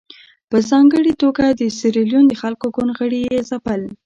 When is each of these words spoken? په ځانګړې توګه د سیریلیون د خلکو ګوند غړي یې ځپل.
په 0.49 0.57
ځانګړې 0.69 1.13
توګه 1.21 1.45
د 1.59 1.61
سیریلیون 1.79 2.25
د 2.27 2.33
خلکو 2.41 2.65
ګوند 2.75 2.91
غړي 2.97 3.19
یې 3.31 3.39
ځپل. 3.49 3.81